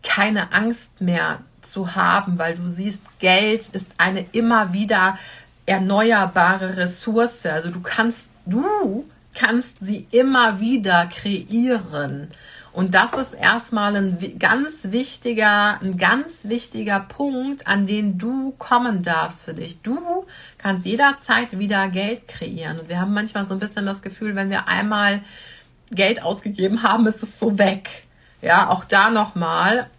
keine 0.04 0.54
Angst 0.54 1.02
mehr 1.02 1.40
zu 1.62 1.96
haben, 1.96 2.38
weil 2.38 2.56
du 2.56 2.70
siehst, 2.70 3.02
Geld 3.20 3.68
ist 3.70 3.88
eine 3.98 4.26
immer 4.32 4.74
wieder 4.74 5.18
erneuerbare 5.66 6.78
Ressource. 6.78 7.46
Also 7.48 7.72
du 7.72 7.82
kannst, 7.82 8.30
du 8.46 9.06
kannst 9.34 9.78
sie 9.82 10.08
immer 10.12 10.60
wieder 10.60 11.08
kreieren. 11.08 12.30
Und 12.74 12.96
das 12.96 13.14
ist 13.14 13.34
erstmal 13.34 13.96
ein 13.96 14.40
ganz 14.40 14.92
wichtiger, 14.92 15.82
ein 15.82 15.98
ganz 15.98 16.46
wichtiger 16.46 17.02
Punkt, 17.02 17.68
an 17.68 17.86
den 17.86 18.18
du 18.18 18.52
kommen 18.58 19.04
darfst 19.04 19.44
für 19.44 19.54
dich. 19.54 19.82
Du 19.82 20.26
kannst 20.58 20.86
jederzeit 20.86 21.60
wieder 21.60 21.90
Geld 21.90 22.30
kreieren. 22.30 22.80
Und 22.80 22.88
wir 22.88 23.00
haben 23.00 23.14
manchmal 23.14 23.46
so 23.46 23.54
ein 23.54 23.60
bisschen 23.60 23.86
das 23.86 24.02
Gefühl, 24.02 24.36
wenn 24.36 24.50
wir 24.50 24.70
einmal 24.70 25.22
Geld 25.92 26.24
ausgegeben 26.24 26.84
haben, 26.84 27.06
ist 27.08 27.24
es 27.24 27.38
so 27.38 27.58
weg. 27.58 28.06
Ja, 28.42 28.70
auch 28.70 28.86
da 28.86 29.10
nochmal, 29.10 29.90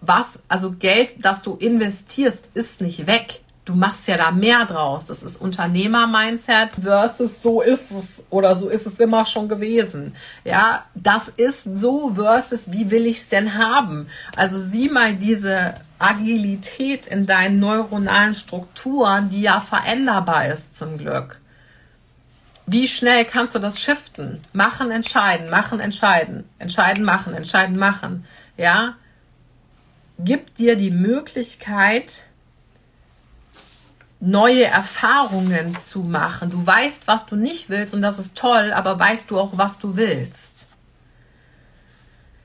was, 0.00 0.40
also 0.48 0.72
Geld, 0.72 1.10
das 1.18 1.42
du 1.42 1.56
investierst, 1.56 2.50
ist 2.54 2.80
nicht 2.80 3.06
weg 3.06 3.41
du 3.64 3.74
machst 3.74 4.08
ja 4.08 4.16
da 4.16 4.30
mehr 4.30 4.64
draus. 4.66 5.06
Das 5.06 5.22
ist 5.22 5.40
Unternehmer-Mindset 5.40 6.70
versus 6.82 7.42
so 7.42 7.60
ist 7.60 7.90
es 7.92 8.24
oder 8.30 8.56
so 8.56 8.68
ist 8.68 8.86
es 8.86 8.98
immer 8.98 9.24
schon 9.24 9.48
gewesen. 9.48 10.14
Ja, 10.44 10.84
das 10.94 11.28
ist 11.28 11.64
so 11.64 12.14
versus 12.14 12.72
wie 12.72 12.90
will 12.90 13.06
ich 13.06 13.18
es 13.18 13.28
denn 13.28 13.56
haben? 13.56 14.08
Also 14.36 14.58
sieh 14.58 14.88
mal 14.88 15.14
diese 15.14 15.74
Agilität 15.98 17.06
in 17.06 17.26
deinen 17.26 17.60
neuronalen 17.60 18.34
Strukturen, 18.34 19.30
die 19.30 19.42
ja 19.42 19.60
veränderbar 19.60 20.46
ist 20.48 20.76
zum 20.76 20.98
Glück. 20.98 21.38
Wie 22.66 22.88
schnell 22.88 23.24
kannst 23.24 23.54
du 23.54 23.58
das 23.58 23.80
shiften? 23.80 24.40
Machen, 24.52 24.90
entscheiden, 24.90 25.50
machen, 25.50 25.80
entscheiden, 25.80 26.48
entscheiden, 26.58 27.04
machen, 27.04 27.34
entscheiden, 27.34 27.78
machen. 27.78 28.24
Ja, 28.56 28.94
gibt 30.18 30.58
dir 30.58 30.76
die 30.76 30.92
Möglichkeit, 30.92 32.24
neue 34.22 34.64
Erfahrungen 34.64 35.76
zu 35.78 36.04
machen. 36.04 36.50
Du 36.50 36.64
weißt, 36.64 37.02
was 37.06 37.26
du 37.26 37.34
nicht 37.34 37.70
willst 37.70 37.92
und 37.92 38.02
das 38.02 38.20
ist 38.20 38.36
toll, 38.36 38.72
aber 38.72 38.98
weißt 38.98 39.30
du 39.30 39.38
auch, 39.38 39.58
was 39.58 39.80
du 39.80 39.96
willst. 39.96 40.68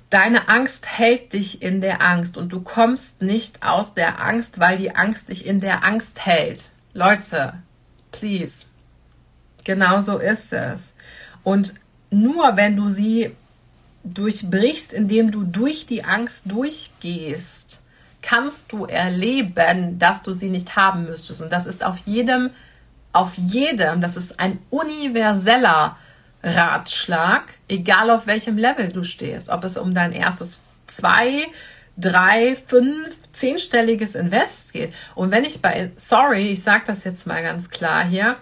Deine 0.10 0.50
Angst 0.50 0.98
hält 0.98 1.34
dich 1.34 1.62
in 1.62 1.79
der 1.81 2.01
Angst 2.01 2.36
und 2.36 2.51
du 2.51 2.62
kommst 2.62 3.22
nicht 3.22 3.62
aus 3.62 3.93
der 3.93 4.24
Angst, 4.24 4.60
weil 4.60 4.77
die 4.77 4.96
Angst 4.96 5.29
dich 5.29 5.46
in 5.46 5.60
der 5.60 5.84
Angst 5.84 6.25
hält. 6.25 6.72
Leute, 6.93 7.53
please. 8.12 8.65
Genau 9.63 10.00
so 10.01 10.17
ist 10.17 10.51
es. 10.53 10.93
Und 11.43 11.75
nur 12.10 12.57
wenn 12.57 12.75
du 12.75 12.89
sie 12.89 13.36
durchbrichst, 14.03 14.93
indem 14.93 15.29
du 15.29 15.43
durch 15.43 15.86
die 15.86 16.05
Angst 16.05 16.43
durchgehst, 16.46 17.81
kannst 18.22 18.72
du 18.72 18.86
erleben, 18.86 20.00
dass 20.00 20.22
du 20.24 20.34
sie 20.34 20.50
nicht 20.50 20.76
haben 20.76 21.06
müsstest. 21.06 21.42
Und 21.42 21.52
das 21.52 21.66
ist 21.66 21.86
auf 21.86 21.98
jedem, 22.06 22.50
auf 23.14 23.34
jedem, 23.36 24.02
das 24.02 24.18
ist 24.18 24.40
ein 24.40 24.60
universeller 24.70 25.98
Ratschlag, 26.44 27.44
egal 27.68 28.10
auf 28.10 28.28
welchem 28.28 28.58
Level 28.58 28.90
du 28.90 29.04
stehst, 29.04 29.50
ob 29.50 29.64
es 29.64 29.78
um 29.78 29.94
dein 29.94 30.12
erstes 30.12 30.60
zwei, 30.88 31.48
drei, 31.98 32.56
fünf, 32.68 33.16
zehnstelliges 33.32 34.16
Invest 34.16 34.74
geht. 34.74 34.94
Und 35.16 35.32
wenn 35.32 35.44
ich 35.44 35.62
bei, 35.62 35.92
sorry, 35.96 36.50
ich 36.50 36.64
sage 36.64 36.84
das 36.88 37.04
jetzt 37.04 37.26
mal 37.28 37.42
ganz 37.42 37.70
klar 37.70 38.06
hier, 38.06 38.38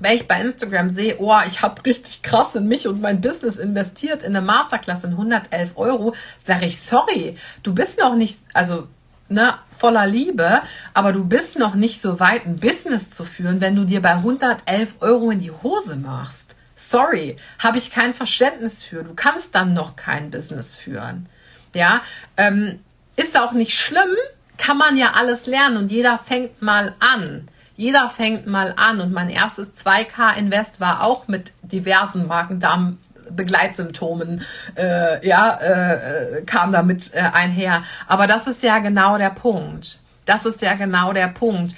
wenn 0.00 0.16
ich 0.16 0.26
bei 0.26 0.40
Instagram 0.40 0.90
sehe, 0.90 1.16
oh, 1.18 1.36
ich 1.46 1.62
habe 1.62 1.84
richtig 1.84 2.22
krass 2.22 2.54
in 2.54 2.66
mich 2.66 2.88
und 2.88 3.00
mein 3.00 3.20
Business 3.20 3.58
investiert 3.58 4.22
in 4.22 4.34
eine 4.34 4.44
Masterclass 4.44 5.04
in 5.04 5.10
111 5.10 5.72
Euro, 5.76 6.14
sage 6.44 6.66
ich, 6.66 6.80
sorry, 6.80 7.36
du 7.62 7.74
bist 7.74 7.98
noch 7.98 8.16
nicht, 8.16 8.38
also 8.54 8.88
ne, 9.30 9.54
voller 9.78 10.06
Liebe, 10.06 10.60
aber 10.92 11.12
du 11.12 11.24
bist 11.24 11.58
noch 11.58 11.74
nicht 11.74 12.02
so 12.02 12.20
weit, 12.20 12.46
ein 12.46 12.56
Business 12.56 13.10
zu 13.10 13.24
führen, 13.24 13.60
wenn 13.60 13.76
du 13.76 13.84
dir 13.84 14.02
bei 14.02 14.12
111 14.12 14.96
Euro 15.00 15.30
in 15.30 15.40
die 15.40 15.50
Hose 15.50 15.96
machst. 15.96 16.56
Sorry, 16.76 17.36
habe 17.58 17.78
ich 17.78 17.90
kein 17.90 18.14
Verständnis 18.14 18.82
für. 18.82 19.04
Du 19.04 19.14
kannst 19.14 19.54
dann 19.54 19.74
noch 19.74 19.96
kein 19.96 20.30
Business 20.30 20.76
führen. 20.76 21.28
Ja, 21.72 22.02
ähm, 22.36 22.80
ist 23.16 23.38
auch 23.38 23.52
nicht 23.52 23.78
schlimm, 23.78 24.16
kann 24.58 24.76
man 24.76 24.96
ja 24.96 25.12
alles 25.12 25.46
lernen 25.46 25.76
und 25.76 25.92
jeder 25.92 26.18
fängt 26.18 26.60
mal 26.62 26.94
an. 26.98 27.48
Jeder 27.76 28.10
fängt 28.10 28.46
mal 28.46 28.74
an 28.76 29.00
und 29.00 29.12
mein 29.12 29.30
erstes 29.30 29.68
2K 29.68 30.36
Invest 30.36 30.80
war 30.80 31.02
auch 31.02 31.28
mit 31.28 31.52
diversen 31.62 32.26
Markendamen 32.26 32.98
Begleitsymptomen 33.30 34.42
äh, 34.76 35.26
ja, 35.26 35.58
äh, 35.60 36.42
kam 36.42 36.72
damit 36.72 37.14
äh, 37.14 37.20
einher. 37.32 37.82
Aber 38.06 38.26
das 38.26 38.46
ist 38.46 38.62
ja 38.62 38.78
genau 38.78 39.18
der 39.18 39.30
Punkt. 39.30 40.00
Das 40.26 40.46
ist 40.46 40.62
ja 40.62 40.74
genau 40.74 41.12
der 41.12 41.28
Punkt. 41.28 41.74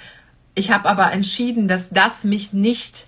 Ich 0.55 0.71
habe 0.71 0.87
aber 0.87 1.11
entschieden, 1.11 1.67
dass 1.67 1.89
das 1.89 2.23
mich 2.23 2.53
nicht 2.53 3.07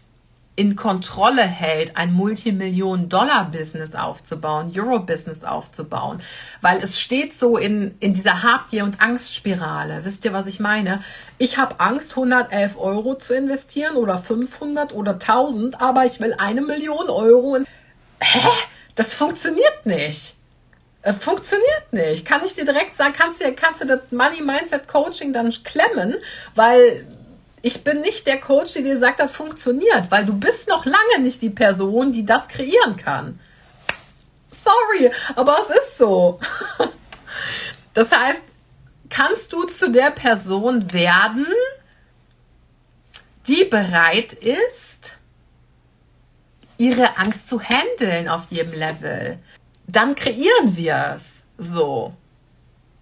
in 0.56 0.76
Kontrolle 0.76 1.42
hält, 1.42 1.98
ein 1.98 2.14
Multimillionen-Dollar-Business 2.14 3.94
aufzubauen, 3.94 4.72
Euro-Business 4.76 5.44
aufzubauen, 5.44 6.22
weil 6.62 6.78
es 6.82 7.00
steht 7.00 7.38
so 7.38 7.58
in, 7.58 7.96
in 8.00 8.14
dieser 8.14 8.42
Habgier- 8.42 8.86
und 8.86 9.02
Angstspirale. 9.02 10.06
Wisst 10.06 10.24
ihr, 10.24 10.32
was 10.32 10.48
ich 10.48 10.62
meine? 10.62 11.04
Ich 11.38 11.58
habe 11.58 11.80
Angst, 11.82 12.12
111 12.12 12.78
Euro 12.78 13.16
zu 13.16 13.36
investieren 13.36 13.98
oder 13.98 14.18
500 14.18 14.94
oder 14.94 15.14
1000, 15.14 15.82
aber 15.82 16.06
ich 16.06 16.22
will 16.22 16.34
eine 16.38 16.62
Million 16.62 17.10
Euro 17.10 17.58
hä? 18.22 18.50
Das 18.96 19.14
funktioniert 19.14 19.86
nicht. 19.86 20.36
Äh, 21.02 21.14
funktioniert 21.14 21.92
nicht. 21.92 22.26
Kann 22.26 22.42
ich 22.46 22.56
dir 22.56 22.66
direkt 22.66 22.98
sagen, 22.98 23.14
kannst 23.16 23.42
du, 23.42 23.54
kannst 23.54 23.82
du 23.82 23.86
das 23.86 24.12
Money 24.12 24.42
Mindset 24.42 24.88
Coaching 24.88 25.34
dann 25.34 25.52
klemmen, 25.64 26.16
weil 26.56 27.06
ich 27.62 27.84
bin 27.84 28.02
nicht 28.02 28.28
der 28.28 28.40
Coach, 28.40 28.74
der 28.74 28.84
dir 28.84 29.00
sagt, 29.00 29.20
das 29.20 29.32
funktioniert, 29.32 30.10
weil 30.10 30.26
du 30.26 30.34
bist 30.34 30.68
noch 30.68 30.86
lange 30.86 31.20
nicht 31.22 31.42
die 31.42 31.50
Person, 31.50 32.14
die 32.14 32.26
das 32.26 32.48
kreieren 32.48 32.96
kann. 32.96 33.40
Sorry, 34.64 35.12
aber 35.36 35.58
es 35.64 35.76
ist 35.76 35.98
so. 35.98 36.40
Das 37.94 38.12
heißt, 38.12 38.42
kannst 39.10 39.54
du 39.54 39.64
zu 39.64 39.90
der 39.90 40.12
Person 40.12 40.92
werden, 40.92 41.48
die 43.48 43.64
bereit 43.64 44.34
ist, 44.34 45.14
ihre 46.78 47.18
Angst 47.18 47.50
zu 47.50 47.62
handeln 47.62 48.28
auf 48.28 48.44
jedem 48.50 48.74
Level. 48.74 49.40
Dann 49.88 50.16
kreieren 50.16 50.76
wir 50.76 51.18
es 51.18 51.24
so. 51.58 52.14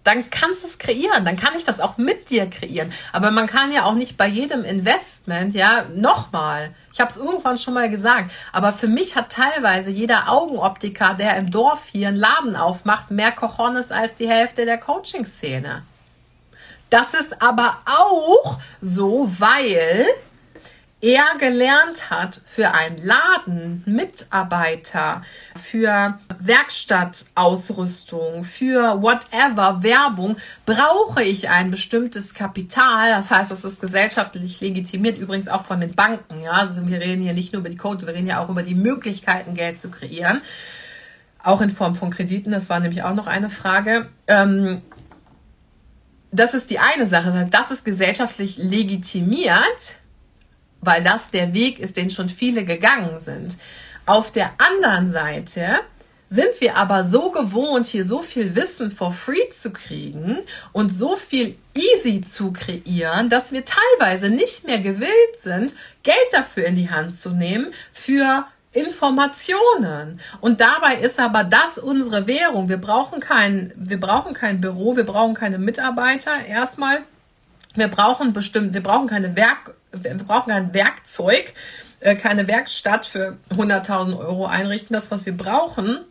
Dann 0.04 0.28
kannst 0.28 0.62
du 0.62 0.68
es 0.68 0.78
kreieren, 0.78 1.24
dann 1.24 1.38
kann 1.38 1.56
ich 1.56 1.64
das 1.64 1.80
auch 1.80 1.96
mit 1.96 2.28
dir 2.28 2.48
kreieren. 2.48 2.92
Aber 3.12 3.30
man 3.30 3.46
kann 3.46 3.72
ja 3.72 3.84
auch 3.84 3.94
nicht 3.94 4.18
bei 4.18 4.26
jedem 4.26 4.62
Investment, 4.62 5.54
ja, 5.54 5.86
nochmal. 5.94 6.74
Ich 6.92 7.00
habe 7.00 7.10
es 7.10 7.16
irgendwann 7.16 7.56
schon 7.56 7.72
mal 7.72 7.88
gesagt, 7.88 8.30
aber 8.52 8.74
für 8.74 8.86
mich 8.86 9.16
hat 9.16 9.32
teilweise 9.32 9.88
jeder 9.90 10.30
Augenoptiker, 10.30 11.14
der 11.14 11.38
im 11.38 11.50
Dorf 11.50 11.86
hier 11.90 12.08
einen 12.08 12.18
Laden 12.18 12.54
aufmacht, 12.54 13.10
mehr 13.10 13.32
Cojones 13.32 13.90
als 13.90 14.14
die 14.16 14.28
Hälfte 14.28 14.66
der 14.66 14.76
Coaching-Szene. 14.76 15.82
Das 16.90 17.14
ist 17.14 17.40
aber 17.40 17.78
auch 17.86 18.58
so, 18.82 19.32
weil 19.38 20.06
er 21.04 21.36
gelernt 21.38 22.08
hat 22.08 22.40
für 22.46 22.72
einen 22.72 22.96
Laden, 22.96 23.82
Mitarbeiter, 23.84 25.20
für 25.54 26.18
Werkstattausrüstung, 26.38 28.44
für 28.44 29.02
whatever, 29.02 29.82
Werbung, 29.82 30.36
brauche 30.64 31.22
ich 31.22 31.50
ein 31.50 31.70
bestimmtes 31.70 32.32
Kapital. 32.32 33.10
Das 33.10 33.30
heißt, 33.30 33.52
das 33.52 33.66
ist 33.66 33.82
gesellschaftlich 33.82 34.62
legitimiert, 34.62 35.18
übrigens 35.18 35.48
auch 35.48 35.66
von 35.66 35.82
den 35.82 35.94
Banken. 35.94 36.40
Ja, 36.42 36.52
also 36.52 36.86
wir 36.86 37.00
reden 37.00 37.22
hier 37.22 37.34
nicht 37.34 37.52
nur 37.52 37.60
über 37.60 37.68
die 37.68 37.76
Codes, 37.76 38.06
wir 38.06 38.14
reden 38.14 38.26
ja 38.26 38.42
auch 38.42 38.48
über 38.48 38.62
die 38.62 38.74
Möglichkeiten, 38.74 39.54
Geld 39.54 39.78
zu 39.78 39.90
kreieren. 39.90 40.40
Auch 41.42 41.60
in 41.60 41.68
Form 41.68 41.94
von 41.94 42.08
Krediten, 42.08 42.50
das 42.50 42.70
war 42.70 42.80
nämlich 42.80 43.02
auch 43.02 43.14
noch 43.14 43.26
eine 43.26 43.50
Frage. 43.50 44.08
Ähm, 44.26 44.80
das 46.32 46.54
ist 46.54 46.70
die 46.70 46.78
eine 46.78 47.06
Sache. 47.06 47.46
Das 47.50 47.70
ist 47.70 47.84
gesellschaftlich 47.84 48.56
legitimiert 48.56 49.98
weil 50.84 51.02
das 51.02 51.30
der 51.30 51.54
Weg 51.54 51.78
ist, 51.78 51.96
den 51.96 52.10
schon 52.10 52.28
viele 52.28 52.64
gegangen 52.64 53.20
sind. 53.20 53.56
Auf 54.06 54.30
der 54.30 54.50
anderen 54.58 55.10
Seite 55.10 55.80
sind 56.28 56.60
wir 56.60 56.76
aber 56.76 57.04
so 57.04 57.30
gewohnt, 57.30 57.86
hier 57.86 58.04
so 58.04 58.22
viel 58.22 58.54
Wissen 58.56 58.90
for 58.90 59.12
free 59.12 59.50
zu 59.50 59.72
kriegen 59.72 60.40
und 60.72 60.90
so 60.90 61.16
viel 61.16 61.56
easy 61.74 62.22
zu 62.22 62.52
kreieren, 62.52 63.28
dass 63.30 63.52
wir 63.52 63.64
teilweise 63.64 64.30
nicht 64.30 64.66
mehr 64.66 64.80
gewillt 64.80 65.40
sind, 65.42 65.74
Geld 66.02 66.16
dafür 66.32 66.64
in 66.66 66.76
die 66.76 66.90
Hand 66.90 67.16
zu 67.16 67.30
nehmen 67.30 67.72
für 67.92 68.46
Informationen. 68.72 70.20
Und 70.40 70.60
dabei 70.60 70.96
ist 70.96 71.20
aber 71.20 71.44
das 71.44 71.78
unsere 71.78 72.26
Währung. 72.26 72.68
Wir 72.68 72.78
brauchen 72.78 73.20
kein, 73.20 73.72
wir 73.76 74.00
brauchen 74.00 74.34
kein 74.34 74.60
Büro, 74.60 74.96
wir 74.96 75.06
brauchen 75.06 75.34
keine 75.34 75.58
Mitarbeiter. 75.58 76.44
Erstmal, 76.46 77.02
wir 77.74 77.88
brauchen 77.88 78.32
bestimmt, 78.32 78.74
wir 78.74 78.82
brauchen 78.82 79.08
keine 79.08 79.36
Werk, 79.36 79.74
wir 79.92 80.14
brauchen 80.14 80.50
kein 80.50 80.74
Werkzeug, 80.74 81.54
äh, 82.00 82.14
keine 82.14 82.46
Werkstatt 82.46 83.06
für 83.06 83.36
100.000 83.50 84.18
Euro 84.18 84.46
einrichten. 84.46 84.94
Das, 84.94 85.10
was 85.10 85.26
wir 85.26 85.36
brauchen, 85.36 86.04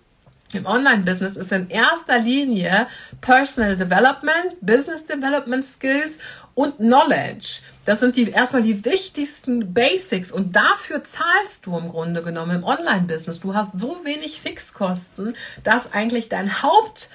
im 0.54 0.66
Online-Business 0.66 1.36
ist 1.36 1.52
in 1.52 1.70
erster 1.70 2.20
Linie 2.20 2.88
Personal 3.22 3.76
Development, 3.76 4.56
Business 4.62 5.06
Development 5.06 5.64
Skills 5.64 6.20
und 6.54 6.78
Knowledge. 6.78 7.62
Das 7.86 8.00
sind 8.00 8.16
die 8.16 8.30
erstmal 8.30 8.62
die 8.62 8.86
wichtigsten 8.86 9.74
Basics 9.74 10.32
und 10.32 10.56
dafür 10.56 11.04
zahlst 11.04 11.66
du 11.66 11.78
im 11.78 11.90
Grunde 11.90 12.22
genommen 12.22 12.58
im 12.58 12.64
Online-Business. 12.64 13.40
Du 13.40 13.56
hast 13.56 13.78
so 13.78 14.02
wenig 14.04 14.42
Fixkosten, 14.42 15.36
dass 15.64 15.92
eigentlich 15.92 16.30
dein 16.30 16.62
Haupt 16.62 17.10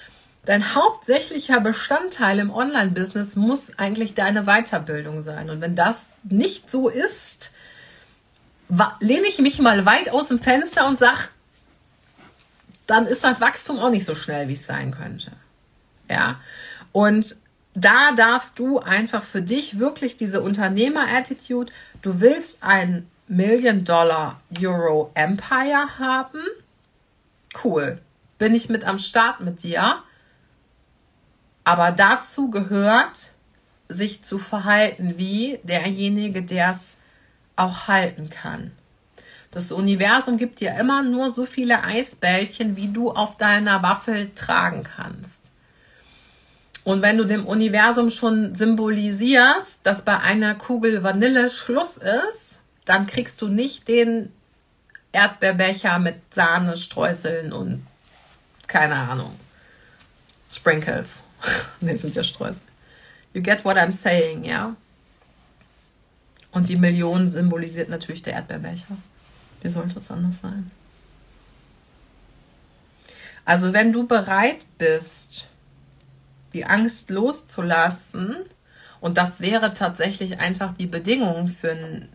Dein 0.45 0.75
hauptsächlicher 0.75 1.61
Bestandteil 1.61 2.39
im 2.39 2.51
Online-Business 2.51 3.37
muss 3.37 3.79
eigentlich 3.79 4.15
deine 4.15 4.45
Weiterbildung 4.45 5.23
sein. 5.23 5.51
Und 5.51 5.61
wenn 5.61 5.77
das 5.77 6.09
nicht 6.23 6.71
so 6.71 6.89
ist, 6.89 7.51
lehne 9.01 9.27
ich 9.27 9.39
mich 9.39 9.59
mal 9.59 9.85
weit 9.85 10.11
aus 10.11 10.29
dem 10.29 10.39
Fenster 10.39 10.87
und 10.87 10.99
sage, 10.99 11.29
dann 12.87 13.07
ist 13.07 13.25
das 13.25 13.41
Wachstum 13.41 13.79
auch 13.79 13.91
nicht 13.91 14.07
so 14.07 14.15
schnell, 14.15 14.49
wie 14.49 14.55
es 14.55 14.67
sein 14.67 14.93
könnte. 14.93 15.33
Ja. 16.09 16.41
Und 16.93 17.37
da 17.75 18.13
darfst 18.13 18.59
du 18.59 18.81
einfach 18.81 19.23
für 19.23 19.43
dich 19.43 19.79
wirklich 19.79 20.17
diese 20.17 20.41
Unternehmer-Attitude, 20.41 21.71
du 22.03 22.21
willst 22.21 22.63
ein 22.63 23.07
Million-Dollar-Euro-Empire 23.29 25.99
haben. 25.99 26.41
Cool. 27.63 28.01
Bin 28.39 28.55
ich 28.55 28.71
mit 28.71 28.85
am 28.85 28.99
Start 28.99 29.41
mit 29.41 29.63
dir. 29.63 30.03
Aber 31.69 31.93
dazu 31.93 32.51
gehört, 32.51 33.33
sich 33.91 34.25
zu 34.25 34.39
verhalten 34.39 35.19
wie 35.19 35.61
derjenige, 35.65 36.43
der 36.43 36.71
es 36.71 36.97
auch 37.57 37.89
halten 37.89 38.31
kann. 38.31 38.73
Das 39.51 39.71
Universum 39.71 40.39
gibt 40.39 40.61
dir 40.61 40.75
immer 40.81 41.03
nur 41.03 41.31
so 41.31 41.45
viele 41.45 41.85
Eisbällchen, 41.85 42.75
wie 42.77 42.89
du 42.89 43.11
auf 43.11 43.37
deiner 43.37 43.83
Waffel 43.83 44.35
tragen 44.35 44.83
kannst. 44.83 45.43
Und 46.85 47.03
wenn 47.03 47.19
du 47.19 47.25
dem 47.25 47.45
Universum 47.45 48.11
schon 48.11 48.55
symbolisierst, 48.55 49.81
dass 49.83 50.01
bei 50.07 50.19
einer 50.19 50.55
Kugel 50.55 51.03
Vanille 51.03 51.51
Schluss 51.51 51.99
ist, 51.99 52.61
dann 52.87 53.07
kriegst 53.07 53.43
du 53.43 53.49
nicht 53.49 53.89
den 53.89 54.33
Erdbeerbecher 55.13 55.99
mit 55.99 56.33
Sahne, 56.33 56.79
Streuseln 56.79 57.53
und 57.53 57.87
keine 58.67 58.95
Ahnung. 58.95 59.39
Sprinkles. 60.51 61.25
ne, 61.81 61.97
sind 61.97 62.15
ja 62.15 62.23
Streusel. 62.23 62.63
You 63.35 63.43
get 63.43 63.65
what 63.65 63.77
I'm 63.77 63.93
saying, 63.93 64.45
ja? 64.45 64.75
Und 66.51 66.69
die 66.69 66.77
Million 66.77 67.29
symbolisiert 67.29 67.89
natürlich 67.89 68.23
der 68.23 68.35
Erdbeerbecher. 68.35 68.97
Wie 69.63 69.69
sollte 69.69 69.99
es 69.99 70.11
anders 70.11 70.39
sein? 70.39 70.71
Also 73.45 73.73
wenn 73.73 73.93
du 73.93 74.07
bereit 74.07 74.67
bist, 74.77 75.47
die 76.53 76.65
Angst 76.65 77.11
loszulassen, 77.11 78.37
und 79.01 79.17
das 79.17 79.41
wäre 79.41 79.73
tatsächlich 79.75 80.41
einfach 80.41 80.75
die 80.77 80.87
Bedingung 80.87 81.49
für 81.49 81.71
ein, 81.71 82.09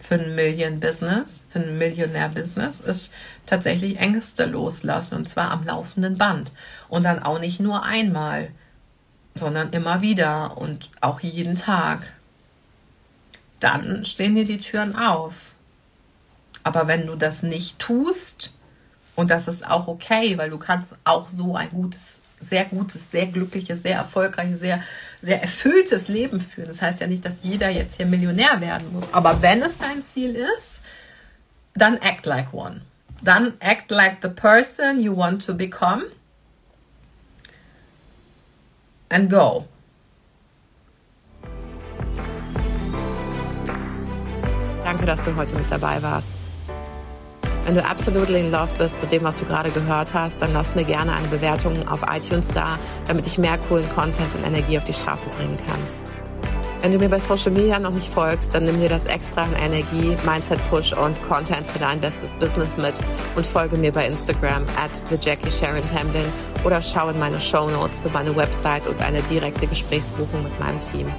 für 0.00 0.16
ein 0.16 0.34
Million-Business, 0.34 1.46
für 1.48 1.60
ein 1.60 1.78
Millionär-Business, 1.78 2.80
ist 2.80 3.12
tatsächlich 3.46 3.98
Ängste 3.98 4.46
loslassen 4.46 5.14
und 5.14 5.28
zwar 5.28 5.50
am 5.50 5.64
laufenden 5.64 6.18
Band. 6.18 6.52
Und 6.88 7.04
dann 7.04 7.22
auch 7.22 7.38
nicht 7.38 7.60
nur 7.60 7.82
einmal, 7.82 8.50
sondern 9.34 9.70
immer 9.70 10.00
wieder 10.00 10.56
und 10.58 10.90
auch 11.00 11.20
jeden 11.20 11.54
Tag. 11.54 12.06
Dann 13.60 14.04
stehen 14.04 14.34
dir 14.34 14.44
die 14.44 14.58
Türen 14.58 14.96
auf. 14.96 15.34
Aber 16.62 16.88
wenn 16.88 17.06
du 17.06 17.14
das 17.14 17.42
nicht 17.42 17.78
tust, 17.78 18.52
und 19.14 19.30
das 19.30 19.48
ist 19.48 19.66
auch 19.66 19.88
okay, 19.88 20.36
weil 20.36 20.50
du 20.50 20.58
kannst 20.58 20.94
auch 21.04 21.26
so 21.26 21.56
ein 21.56 21.70
gutes, 21.70 22.20
sehr 22.40 22.64
gutes, 22.66 23.10
sehr 23.10 23.26
glückliches, 23.26 23.82
sehr 23.82 23.96
erfolgreiches, 23.96 24.60
sehr, 24.60 24.82
sehr 25.22 25.42
erfülltes 25.42 26.08
Leben 26.08 26.40
führen. 26.40 26.68
Das 26.68 26.82
heißt 26.82 27.00
ja 27.00 27.06
nicht, 27.06 27.24
dass 27.24 27.34
jeder 27.42 27.68
jetzt 27.70 27.96
hier 27.96 28.06
Millionär 28.06 28.60
werden 28.60 28.92
muss. 28.92 29.12
Aber 29.12 29.42
wenn 29.42 29.62
es 29.62 29.78
dein 29.78 30.02
Ziel 30.02 30.36
ist, 30.36 30.82
dann 31.74 31.96
act 31.98 32.26
like 32.26 32.52
one. 32.52 32.82
Dann 33.22 33.54
act 33.60 33.90
like 33.90 34.18
the 34.22 34.28
person 34.28 35.00
you 35.00 35.16
want 35.16 35.44
to 35.46 35.54
become. 35.54 36.04
And 39.08 39.30
go. 39.30 39.66
Danke, 44.84 45.06
dass 45.06 45.22
du 45.22 45.34
heute 45.34 45.54
mit 45.56 45.70
dabei 45.70 46.00
warst. 46.02 46.35
Wenn 47.66 47.74
du 47.74 47.84
absolutely 47.84 48.38
in 48.38 48.52
love 48.52 48.70
bist 48.78 48.94
mit 49.02 49.10
dem, 49.10 49.24
was 49.24 49.34
du 49.34 49.44
gerade 49.44 49.70
gehört 49.72 50.14
hast, 50.14 50.40
dann 50.40 50.52
lass 50.52 50.76
mir 50.76 50.84
gerne 50.84 51.12
eine 51.12 51.26
Bewertung 51.26 51.88
auf 51.88 52.00
iTunes 52.08 52.46
da, 52.46 52.78
damit 53.08 53.26
ich 53.26 53.38
mehr 53.38 53.58
coolen 53.58 53.88
Content 53.88 54.32
und 54.36 54.46
Energie 54.46 54.78
auf 54.78 54.84
die 54.84 54.94
Straße 54.94 55.28
bringen 55.30 55.56
kann. 55.66 55.80
Wenn 56.80 56.92
du 56.92 56.98
mir 56.98 57.08
bei 57.08 57.18
Social 57.18 57.50
Media 57.50 57.80
noch 57.80 57.90
nicht 57.90 58.08
folgst, 58.08 58.54
dann 58.54 58.62
nimm 58.62 58.80
dir 58.80 58.88
das 58.88 59.06
extra 59.06 59.42
an 59.42 59.54
Energie, 59.54 60.16
Mindset 60.24 60.60
Push 60.70 60.92
und 60.92 61.20
Content 61.28 61.68
für 61.68 61.80
dein 61.80 62.00
bestes 62.00 62.32
Business 62.34 62.68
mit 62.76 63.00
und 63.34 63.44
folge 63.44 63.76
mir 63.76 63.90
bei 63.90 64.06
Instagram 64.06 64.62
at 64.76 64.92
the 65.08 65.16
Jackie 65.20 65.50
Sharon 65.50 65.84
Tamblin 65.86 66.26
oder 66.62 66.80
schau 66.80 67.08
in 67.08 67.18
meine 67.18 67.40
Show 67.40 67.68
Notes 67.68 67.98
für 67.98 68.10
meine 68.10 68.36
Website 68.36 68.86
und 68.86 69.02
eine 69.02 69.20
direkte 69.22 69.66
Gesprächsbuchung 69.66 70.44
mit 70.44 70.60
meinem 70.60 70.80
Team. 70.80 71.12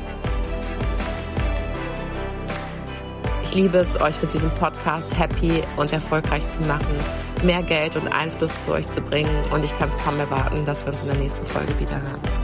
Liebe 3.58 3.80
es, 3.80 4.00
euch 4.00 4.22
mit 4.22 4.32
diesem 4.32 4.52
Podcast 4.52 5.18
happy 5.18 5.64
und 5.78 5.92
erfolgreich 5.92 6.48
zu 6.52 6.62
machen, 6.68 6.96
mehr 7.44 7.64
Geld 7.64 7.96
und 7.96 8.08
Einfluss 8.14 8.54
zu 8.64 8.72
euch 8.72 8.88
zu 8.88 9.02
bringen 9.02 9.44
und 9.52 9.66
ich 9.66 9.76
kann 9.80 9.90
es 9.90 9.98
kaum 9.98 10.20
erwarten, 10.20 10.64
dass 10.64 10.86
wir 10.86 10.90
uns 10.90 11.02
in 11.02 11.08
der 11.08 11.18
nächsten 11.18 11.44
Folge 11.44 11.80
wieder 11.80 12.00
hören. 12.00 12.37